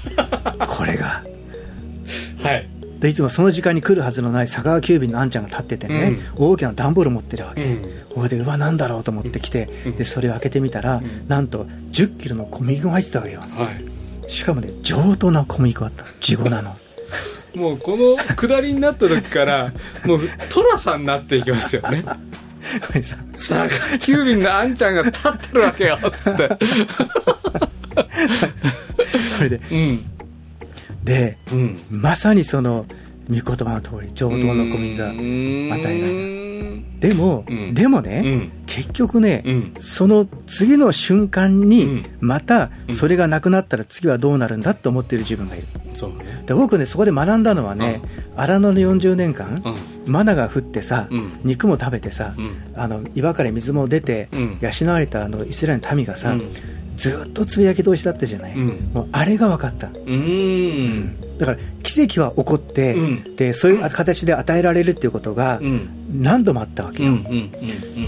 [0.67, 1.23] これが。
[2.41, 8.05] はいでいつもその時間に来るはずのない佐川急便のあんちゃんが立っててね、大きな段ボール持ってるわけ、うん。
[8.15, 9.65] これでうわなんだろうと思ってきて、
[9.97, 13.41] でそれを開けてみたら、なんと1 0キロの小麦粉が入ってたわけよ。
[13.41, 13.71] は
[14.25, 14.29] い。
[14.29, 16.05] しかもね上等な小麦粉だった。
[16.21, 16.77] 地粉なの。
[17.55, 19.73] もうこの下りになった時から
[20.07, 22.05] もう寅さんになっていきますよね。
[23.33, 26.47] 佐賀急便のあんちゃんが立ってるわけよつって。
[29.37, 30.12] これでうん
[31.03, 31.77] でうん。
[31.89, 32.85] まさにその
[33.29, 36.43] 御言葉の通り上等の小麦が与えられる
[37.03, 37.73] でも、うん。
[37.73, 38.51] でもね、うん。
[38.65, 39.73] 結局ね、うん。
[39.77, 42.05] その次の瞬間に、うん。
[42.21, 45.67] またそれがなくなったら次はどうなるんだと思っている自分がいる。
[46.45, 48.01] で僕ねそこで学んだのはね、
[48.37, 49.61] 荒野の40年間、
[50.05, 51.31] うマナが降ってさ、うん。
[51.43, 52.57] 肉も食べてさ、うん。
[52.77, 54.57] あの岩から水も出て、うん。
[54.61, 56.51] 養われたあのイスラエルの民がさ、うん
[56.95, 58.91] ずっとつぶやき通しだったじゃない、うん。
[58.93, 59.87] もうあれが分かった。
[59.87, 61.37] うーん。
[61.37, 63.35] だから奇跡は起こって、うん。
[63.35, 65.89] でそういう形で与えられるっていうことがうん。
[66.21, 67.13] 何度もあったわけよ、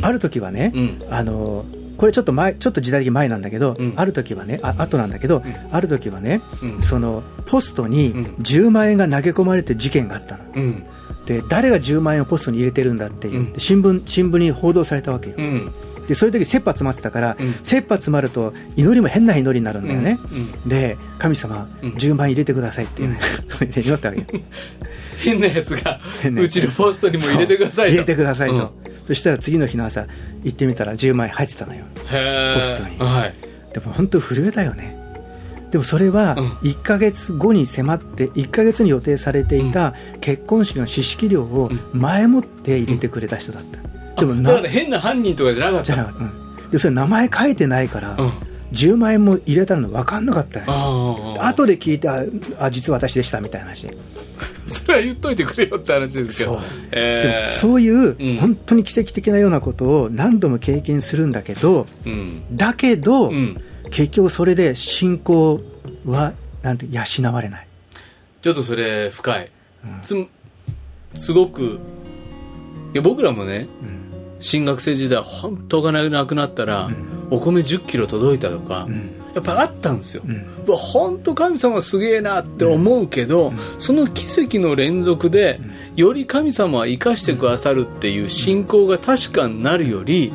[0.01, 1.01] ある時はね、うん。
[1.09, 1.65] あの
[1.97, 3.93] これちょっと前ちょっと時代的に前なんだけど、うん。
[3.95, 6.81] ある時はねあ後なんだけど、ある時はね、うん。
[6.81, 8.25] そのポストにうん。
[8.41, 10.43] 10万円が投げ込まれてる事件があったの。
[10.55, 10.83] うん。
[11.25, 15.73] で誰が10万円をポストに入れてるんだっていう、新聞新聞に報道されたわけよ、うん
[16.07, 17.53] でそういう時切羽詰まってたから、うん。
[17.63, 20.19] 切羽詰まると祈りも変な祈りになるんだよね、
[20.63, 20.69] うん。
[20.69, 21.93] で神様、うん。
[21.93, 23.03] 10万円入れてくださいって、
[23.49, 24.19] それで祈ったわけ。
[24.37, 24.41] よ
[25.17, 25.99] 変なやつが。
[26.23, 27.91] うちのポストにも入れてくださいと。
[27.91, 28.69] 入れてくださいと、うん。
[29.05, 30.07] そしたら次の日の朝
[30.43, 31.85] 行ってみたら10万円入ってたのよ。
[31.95, 32.97] ポストに。
[32.97, 33.33] はい。
[33.73, 34.97] でも本当震えたよね。
[35.71, 36.49] でもそれはうん。
[36.59, 43.79] 1ヶ月後に迫って1ヶ月に予定されていた結婚式の知識料を前もって入れてくれた人だった、
[44.17, 45.85] でもなあだから変な犯人とかじゃなかった？
[45.85, 46.23] じゃなかった、う
[46.67, 48.31] ん、でそれ名前書いてないから、うん。
[48.71, 50.65] 10万円も入れたの分かんなかったよ。
[50.67, 52.23] ああ後で聞いてあ
[52.59, 53.87] あ実は私でしたみたいな話。
[53.87, 53.95] で
[54.67, 56.55] それは言っといてくれよって話ですけど。
[56.55, 56.61] そう。
[56.91, 57.49] えー。
[57.51, 58.37] そういううん。
[58.37, 62.41] 本当に奇跡的なようなことを何度も経験するんだけどうん。
[62.53, 63.61] だけど、うん。
[63.91, 65.61] 結局それで信仰
[66.05, 67.67] はなんて養われない。
[68.41, 69.49] ちょっとそれ深い、
[70.01, 70.15] つ
[71.15, 71.79] すごく
[72.93, 73.67] いや僕らもね、
[74.39, 76.89] 新学生時代本当がなくなったら、
[77.29, 78.87] お米1 0キロ届いたとか、
[79.33, 80.23] やっぱあったんですよ、
[80.65, 85.59] うわ本当神様すげえなって思うけど、その奇跡の連続で、
[85.95, 90.31] より神様は生かしてくださるっていう信仰が確かになるより、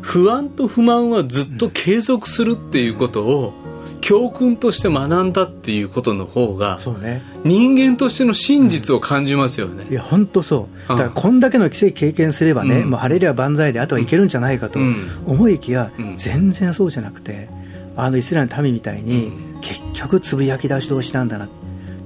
[0.00, 3.54] 不安と不満はずっと継続するっていうことを
[4.02, 7.22] 教訓として学んだっていうことの方がそうね。
[7.44, 9.86] 人間としての真実を感じますよね。
[9.88, 10.88] いや本当そう。
[10.88, 12.90] だからこんだけの奇跡経験すればね、うん。
[12.90, 15.08] もう晴れりゃ万歳であとはいけるんじゃないかとうん。
[15.24, 16.16] 思いきや、うん。
[16.16, 17.48] 全然そうじゃなくて
[17.96, 19.60] あのイスラエルの民みたいに、うん。
[19.60, 21.48] 結局つぶやき出し同士なんだな。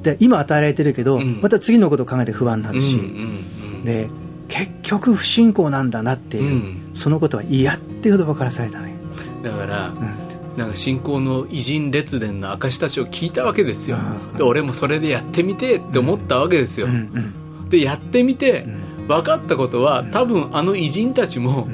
[0.03, 1.41] で今与えられてるけど、うん。
[1.41, 4.09] また次のことを考えて不安になるし、うんうんで
[4.49, 6.91] 結局不信仰なんだなっていう、うん。
[6.95, 8.95] そのことは嫌っていうほど分からされたね、
[9.39, 10.26] うんだから、うん
[10.57, 14.37] なんか信仰の偉人列伝の証たちを聞いたわけですよ、うん。
[14.37, 17.35] で俺もそれでやってみてって思ったわけですよ、うんうん
[17.69, 19.07] でやってみてん。
[19.09, 21.69] 分かったことは多分あの偉人たちも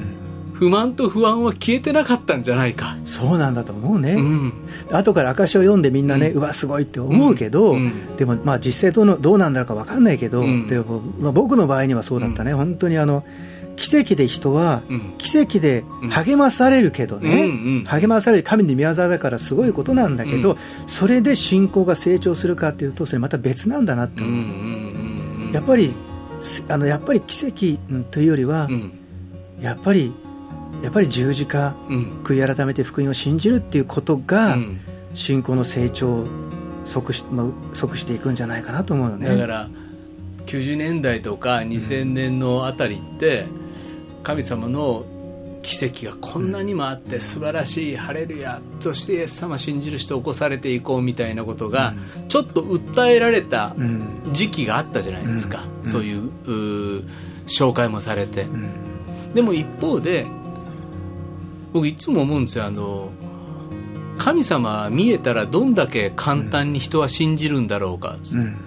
[0.53, 4.53] 不満と不安は消えてなかったんじゃないか、そうなんだと思うね、うん。
[4.91, 7.77] 後から証を読んでみんなね、うわすごいって思うけど、うん。
[7.77, 8.17] うん。
[8.17, 10.67] でもまあ実際どうのどうなんだろうか分かんないけど、うん。
[10.67, 13.23] でもまあ、僕の場合にはそうだったね、本当にあの
[13.75, 15.15] 奇跡で人は、うん。
[15.17, 17.83] 奇跡で励まされるけどね、うんうん。
[17.85, 20.57] 励まされる神の御業だからすごいことなんだけど、うん。
[20.85, 25.51] それで信仰が成長するかっていうとそれまた別なんだなって思う、うんうんうんうん。
[25.53, 25.93] やっぱり
[26.39, 28.91] すあのやっぱり奇跡うんというよりは、うん。
[29.61, 30.13] やっぱり
[30.81, 32.21] やっぱり十字架うん。
[32.23, 34.79] 悔い改めて福音を信じるっていうことが、うん。
[35.13, 36.27] 信仰の成長を
[36.83, 39.29] 即し,、まあ、即していくんじゃないかなと思うよね。
[39.29, 39.69] だから
[40.45, 43.45] 90年代とか2000年のあたりって
[44.23, 45.05] 神様の
[45.63, 51.93] 奇跡がこんなにもあって素晴らしいハレルヤそしてイエス様信じる人を起こされていこうみたいなことが
[52.27, 54.29] ちょっと訴えられたうん。
[54.31, 55.89] 時期があったじゃないですか、うん。
[55.89, 57.03] そういう
[57.47, 59.33] 紹介もされて、うん。
[59.33, 60.25] でも一方で
[61.71, 62.65] 僕いつも思うんですよ。
[62.65, 63.09] あの
[64.17, 68.57] 神様見えたらどんだけ簡単に人は信じるんだろうか、うん。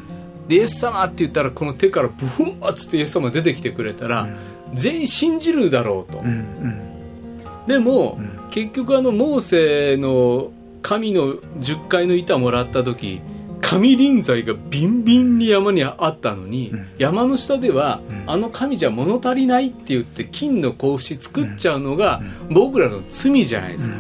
[0.49, 4.29] でイエス様って言ったらこの手からブフンッつってイエス様出てきてくれたら、
[4.75, 7.67] 全員信じるだろうと、うんうん。
[7.67, 8.37] でも、ん。
[8.51, 10.51] 結局あのモーセの
[10.83, 13.21] 神の10階の板もらった時
[13.61, 16.89] 神臨在がビンビンに山にあったのに、ん。
[16.99, 18.31] 山の下では、ん。
[18.31, 23.97] あの神じゃ物足りないって言って金の格子作っちゃうのが、僕らの罪じゃないですか、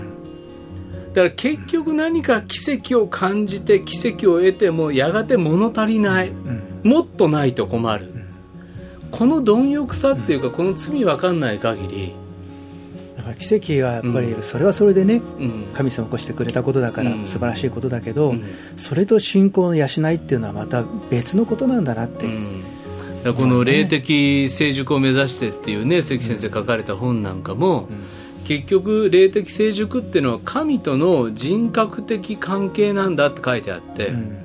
[1.14, 6.80] だから結局何か奇跡を感じて奇跡を得てもやがて物足りない、うん。
[6.84, 8.12] もっとないと困る、
[9.10, 12.14] この貪欲さっていうかこの罪わかんない限り、
[13.16, 14.42] だから奇跡はやっぱりうん。
[14.42, 15.66] それはそれでね、うん。
[15.72, 17.26] 神様を起こしてくれたことだからうん。
[17.26, 18.44] 素晴らしいことだけど、うん。
[18.76, 22.26] それと信仰の養いっていうのはまた別のことなんだなって、
[23.32, 27.88] この霊的成熟を目指してっていうね関先生書かれた本なんかも、
[28.44, 34.38] 結局霊的成熟っていうのは神との人格的関係なんだって書いてあって、うん。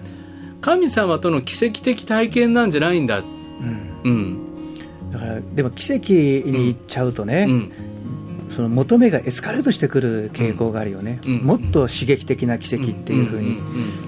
[0.61, 3.19] 神様との奇跡的体験なんじゃないんだ。
[3.19, 4.01] うん。
[4.03, 4.50] うん
[5.11, 7.71] だからでも奇跡に行っちゃうとね、うん。
[8.51, 11.37] その求めがエスカレートしてくる傾向があるよね、うん。
[11.39, 13.57] もっと刺激的な奇跡っていうふうに、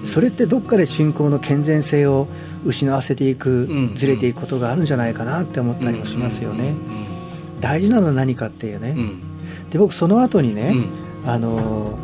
[0.04, 2.28] それってどっかで信仰の健全性を
[2.64, 3.94] 失わせていく、うん。
[3.94, 7.60] ずれていくことがあるんじゃないかなって思ったりもしますよね、うん。
[7.60, 9.70] 大事なのは何かっていうね、うん。
[9.70, 10.72] で僕その後にね、
[11.24, 11.30] うん。
[11.30, 11.98] あの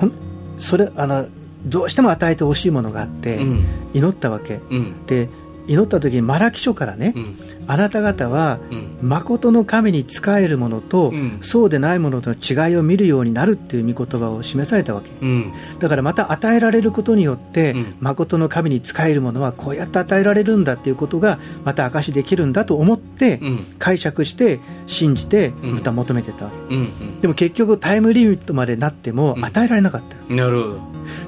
[0.00, 0.12] ほん
[0.56, 1.28] それあの
[1.66, 3.64] どうしても与えてほしいものがあって、うん。
[3.94, 4.60] 祈ったわけ。
[4.70, 5.06] うん。
[5.06, 5.28] で
[5.66, 7.38] 祈った時にマラキ書からね、うん。
[7.66, 9.08] あなた方はうん。
[9.08, 11.38] 誠の神に仕えるものと、うん。
[11.40, 12.36] そうでないものとの
[12.68, 15.10] 違いを見るようになるっていう御言葉を示されたわけ。
[15.22, 15.52] うん。
[15.78, 17.94] だからまた与えられることによって、うん。
[18.00, 23.58] 誠の神に仕えるものはこうやって与えられるんだっていうことがまた証しできるんだと思って、うん。
[23.78, 25.74] 解釈して信じてうん。
[25.76, 29.44] また求めてたわけ、うんでも結局タイムリミットまでなってもうん。
[29.44, 30.80] 与えられなかった、うんなるほど。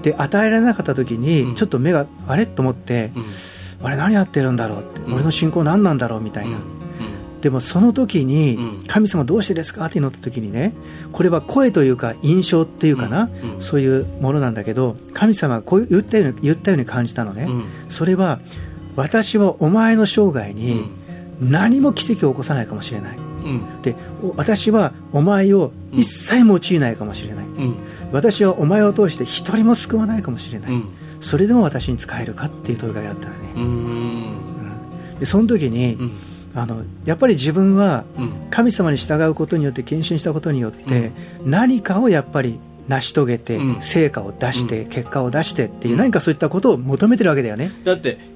[0.03, 1.55] で与えられなかった時に、うん。
[1.55, 2.46] ちょっと目があれ？
[2.46, 3.25] と思って、うん
[3.83, 5.15] あれ何やってるんだろうって、うん。
[5.15, 7.41] 俺の信仰何なんだろうみたいな、うん。
[7.41, 8.83] でもその時に、うん。
[8.87, 9.87] 神様どうしてですか？
[9.87, 10.73] って祈った時にね
[11.12, 17.65] これは声というか印象っていうかな、そういうものなんだけど神様はこう言ったように言ったように感じたのね、うん。
[17.89, 18.41] それは
[18.97, 20.89] 私はお前の生涯に
[21.41, 23.17] 何も奇跡を起こさないかもしれない。
[23.17, 23.83] うん。
[23.83, 27.77] でお私はお前を一切用いないかもしれない、うん。
[28.12, 30.89] 私はお前を通して一人も救わないかもしれない、うん
[31.21, 33.63] それでも私に使えるかっていう問いかけだったのね、うん。
[33.63, 33.67] う
[35.17, 35.19] ん。
[35.19, 36.13] でその時に、うん。
[36.55, 38.33] あのやっぱり自分はうん。
[38.51, 41.13] 神様に従うことによって献身したことによって、
[41.45, 43.81] 何かをやっぱり成し遂げて、うん。
[43.81, 48.36] 成果を出して、う結果を出してっていう、うん何かそういったことを求めてるわけだよね、だってうん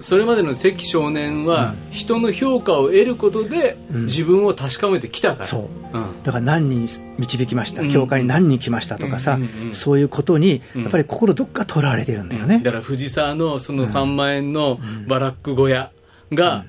[0.00, 4.04] それまでの関少年は人の評価を得ることでうん。
[4.04, 5.44] 自分を確かめてきたから。
[5.44, 5.96] そう。
[5.96, 6.22] うん。
[6.22, 6.88] だから何人
[7.18, 7.90] 導きました、うん。
[7.90, 9.38] 教会に何人来ましたとかさ、
[9.72, 10.82] そういうことにうん。
[10.82, 15.90] やっぱり心どっかとらわれてるんだよね、だから藤沢のその3万円のバラック小屋
[16.32, 16.64] が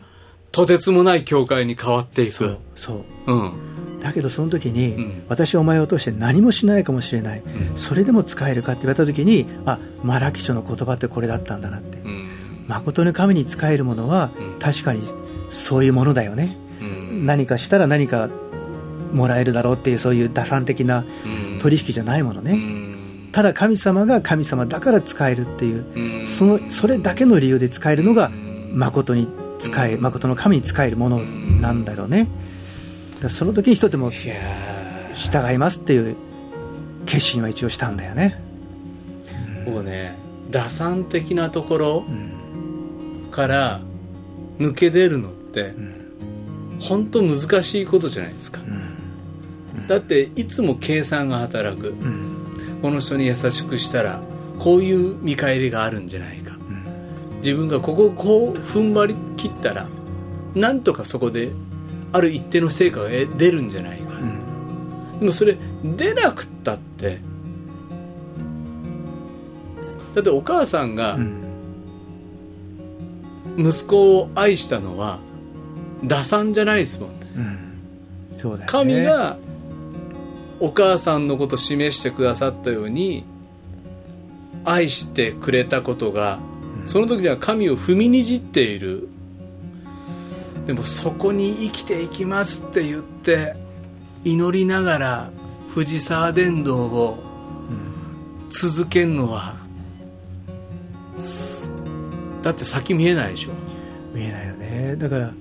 [0.52, 2.58] とてつもない教会に変わっていく。
[2.76, 3.36] そうう。
[3.36, 4.00] ん。
[4.02, 5.24] だけどその時に、うん。
[5.30, 7.78] 私はお前を通して何もしないかもしれない、うん。
[7.78, 12.23] それでも使えるかって言われた時にあマラキ書の言葉ってこれだったんだなって、うん
[12.68, 14.60] 誠の神に仕えるものは、うん。
[14.60, 15.02] 確かに
[15.50, 17.26] そういうものだよね、うん。
[17.26, 18.30] 何かしたら何か
[19.12, 21.60] もらえるだろうっていうそういう打算的なうん。
[21.60, 23.30] 取引じゃないものね、うん。
[23.32, 26.26] ただ神様が神様だから使えるっていう、うん。
[26.26, 28.72] そのそれだけの理由で使えるのがうん。
[28.74, 29.28] 誠に
[29.60, 30.02] 使え、うん。
[30.02, 32.28] 誠の神に使えるものなんだろうね、
[33.22, 36.16] だその時に一つでも従いますっていう
[37.06, 38.42] 決心は一応したんだよね、
[39.66, 40.18] もうね
[40.50, 42.32] 打算的なところうん
[43.34, 43.82] から
[44.60, 46.04] 抜け出るのってん。
[46.80, 48.62] 本当難しいことじゃないですか。
[48.62, 49.88] うん。
[49.88, 51.90] だっていつも計算が働く。
[51.90, 52.80] うん。
[52.82, 54.22] この人に優しくしたら
[54.60, 56.56] こういう見返りがあるんじゃないか。
[56.56, 57.38] うん。
[57.38, 59.88] 自分がここをこう踏ん張り切ったら
[60.54, 61.52] なんとかそこで
[62.12, 64.18] ある一定の成果が得出るんじゃないか。
[64.20, 67.20] うんでもそれ出なくったって
[70.14, 71.43] だってお母さんがうん
[73.58, 75.20] 息子を愛したのは
[76.04, 77.28] 打算じゃないですもんね。
[77.36, 78.58] うん。
[78.58, 78.66] ね。
[78.68, 79.38] 神が
[80.60, 83.26] お母さんのことを示してくださったように
[84.66, 86.40] 愛してくれたことが
[86.86, 89.10] その時には神を踏みにじっている。
[90.66, 93.54] でもそこに生きていきますって言って
[94.24, 95.30] 祈りながら
[95.68, 97.22] 藤沢伝道を
[98.50, 99.58] 続けるのは
[101.18, 101.53] す
[102.44, 103.52] だって先見えないでしょ、
[104.14, 104.96] 見えないよね。
[104.98, 105.34] だから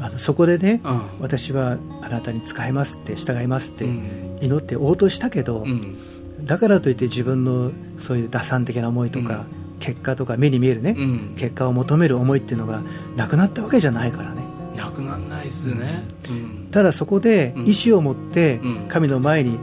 [0.00, 1.02] あのそこでね、うん。
[1.20, 4.38] 私はあなたに使いますって従いますってうん。
[4.40, 5.96] 祈って応答したけど、うん。
[6.44, 9.44] だからといって自分のそういう打算的な思いとか、
[9.78, 12.82] 結果とか目に見えるね、うん、結果を求める思いっていうのが
[13.16, 14.42] なくなったわけじゃないからね。
[14.74, 16.68] なくなんないっすね、うん。
[16.70, 17.66] ただそこでうん。
[17.66, 18.88] 意思を持ってうん。
[18.88, 19.58] 神の前に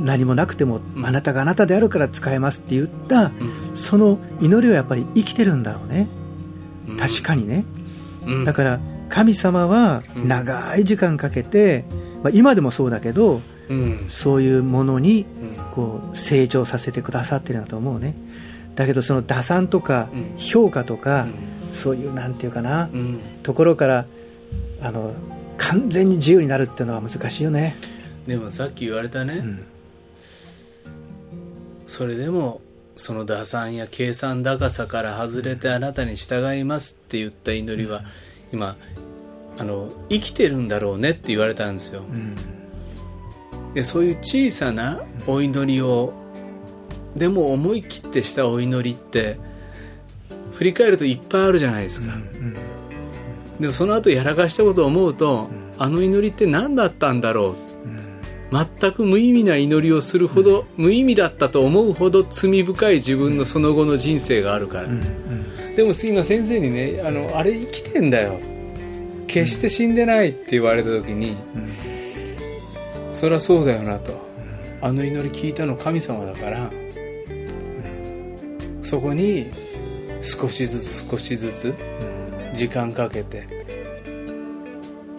[0.00, 1.06] 何もなくても、うん。
[1.06, 3.32] あなたがあなたであるから使えますって言ったうん。
[3.74, 6.08] その祈りはやっぱり生きてるんだろうね。
[6.12, 6.17] うん
[6.96, 7.64] 確かにね、
[8.24, 8.44] うん。
[8.44, 10.28] だから神様はうん。
[10.28, 11.84] 長い時間かけて、
[12.22, 14.04] まあ、今でもそうだけどうん。
[14.08, 15.64] そういうものにうん。
[15.72, 18.14] こう成長させてくださってるんだと思うね。
[18.74, 20.38] だけどその打算とかうん。
[20.38, 21.26] 評価とか、
[21.72, 23.20] そういうなんていうかな、うん。
[23.42, 24.06] ところから
[24.80, 25.12] あの
[25.56, 27.74] 完全に自由になるっていうのは難しいよね、
[28.26, 29.64] でもさっき言われたね、うん。
[31.84, 32.60] それでも
[32.98, 38.02] その打算や計算高さから外れてあなたに従いますって言った祈りは
[38.52, 38.76] 今
[39.56, 42.02] あの生きてるんだろうねって言われたんですよ。
[42.02, 42.36] うん。
[43.74, 46.12] でそういう小さなお祈りを
[47.14, 49.38] でも思い切ってしたお祈りって
[50.52, 52.56] 振り返るといっぱいあるじゃないですか、うん
[53.60, 57.67] でもその後やらかしたことを思うと、あの祈りって何だったんだろううん
[58.50, 64.88] 全く無意味な祈りをするほど、無意味だったと思うほど罪深い自分のその後の人生があるから、
[65.76, 68.40] でも今先生にねあのあれ生きてんだよ。
[69.26, 71.36] 決して死んでないって言われた時に、
[73.12, 74.12] そりゃそうだよなと、
[74.80, 76.70] あの祈り聞いたの神様だから、
[78.80, 79.50] そこに
[80.22, 81.74] 少しずつ少しずつ
[82.54, 83.46] 時間かけて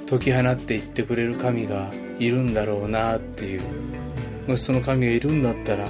[0.09, 3.61] 解き放っていってくれる神がいるんだろうなっていう。
[4.47, 5.87] もしその神がいるんだったら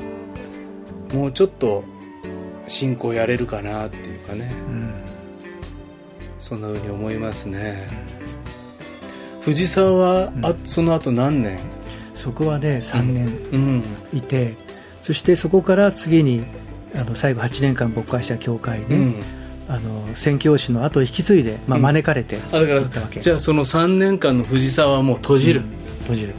[1.14, 1.84] もうちょっと
[2.68, 4.52] 信仰やれるかなっていうかね。
[4.68, 4.94] うん
[6.38, 7.86] そんな風に思いますね。
[9.42, 11.60] 藤沢は、あその後何年？
[12.14, 13.84] そこはね3年うん。
[14.14, 14.56] いて、
[15.02, 16.46] そしてそこから次に
[16.96, 19.16] あの最後8年間勃会した教会ね、うん。
[19.68, 21.84] あの宣教師の後を引き継いで、まあ、うん。
[21.84, 23.20] 招かれてあだから行ったわけ。
[23.20, 25.62] じゃあその3年間の藤沢はもう閉じる、
[26.10, 26.34] 閉じる、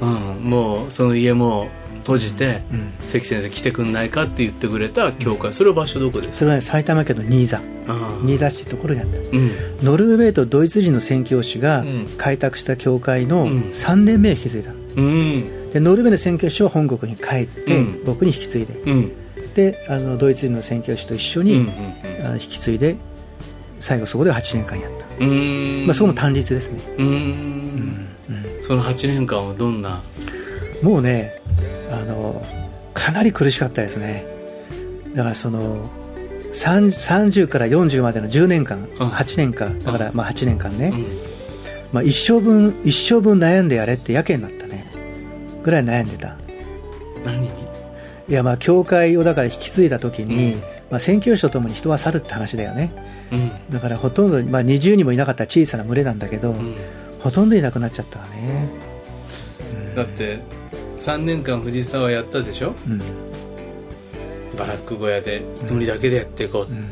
[0.00, 0.08] うん。
[0.42, 5.52] もうその家も閉じて、うん、関先生来てくんないかって言ってくれた教会。
[5.52, 6.38] それは場所どこです？
[6.38, 7.60] それはね埼玉県の新座。
[8.24, 9.18] 新座市ってところにあった。
[9.18, 9.50] うん。
[9.82, 12.06] ノルウェーとドイツ人の宣教師がうん。
[12.16, 13.60] 開拓した教会のうん。
[13.64, 15.70] 3年目を引き継いだ、うん。
[15.72, 18.04] でノルウェーの宣教師は本国に帰って、うん。
[18.04, 18.74] 僕に引き継いで。
[18.74, 19.12] うん。
[19.54, 21.70] であのドイツ人の宣教師と一緒に、うん
[22.24, 22.96] あの引き継いで
[23.78, 25.32] 最後そこで8年間やった、うんう
[25.82, 25.86] ん。
[25.86, 27.06] まあ、そこも単立ですね、うん。
[27.06, 28.06] うん
[28.66, 30.02] その8年間はどんな？
[30.82, 31.40] もうね
[31.92, 32.44] あの
[32.94, 34.26] かなり苦しかったですね。
[35.14, 35.88] だからその
[36.50, 39.08] 3 30から40までの10年間、うん。
[39.08, 40.16] 8年間だからうん。
[40.16, 41.06] まあ8年間ね、うん。
[41.92, 44.84] まあ、一生分一生分悩んでやれってやけになったね。
[45.62, 46.36] ぐらい悩んでた。
[47.24, 47.42] 何？
[47.42, 47.50] に
[48.28, 50.60] いやまあ教会をだから引き継いだ時に、うん。
[50.90, 52.92] まあ、宣教師とともに人は去るって話だよね。
[53.30, 53.72] うん。
[53.72, 56.76] だからほとんど、まあ、20人もいなかった小さな群れなんだけど、うん
[57.20, 58.68] ほとんどいなくなっちゃったわね、
[59.94, 60.38] だって
[60.98, 62.74] 3年間藤沢やったでしょ？
[62.86, 63.00] うん。
[64.56, 66.86] バラック小屋で祈りだけでやっていこう、うん。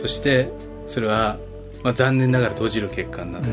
[0.00, 0.50] そして
[0.86, 1.38] それは、
[1.84, 3.52] まあ、残念ながら閉じる結果になって、う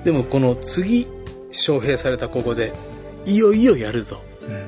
[0.00, 0.04] ん。
[0.04, 1.06] でもこの次
[1.50, 2.72] 招聘されたここで
[3.26, 4.20] いよいよやるぞ。
[4.46, 4.64] うん。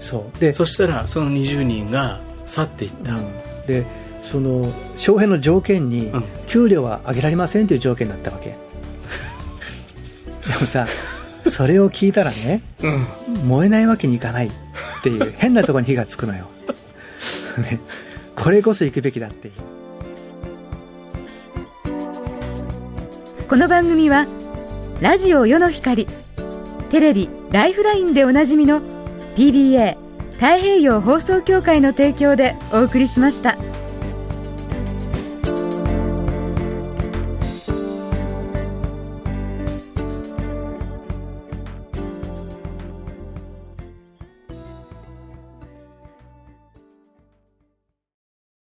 [0.00, 0.38] そう。
[0.38, 3.26] でそしたらその20人が去っていった、うん。
[3.66, 3.84] で
[4.22, 6.24] その招聘の条件に、うん。
[6.46, 8.50] 給料は上げられませんという条件だったわけ。
[8.50, 8.56] で
[10.60, 10.86] もさ
[11.44, 14.50] それを聞いたらねうん燃えないわけにいかないっ
[15.02, 16.48] ていう変なところに火がつくのよ、
[17.58, 17.80] ね、
[18.34, 19.54] これこそ行くべきだっていう。
[23.48, 24.26] この番組は
[25.00, 26.06] ラジオ世の光
[26.90, 28.82] テレビ「ライフライン」でおなじみの
[29.36, 29.96] PBA
[30.34, 33.56] 太平洋放送協会の提供でお送りしました。